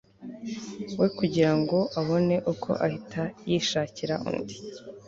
[0.99, 4.57] we kugira ngo abone uko ahita yishakira undi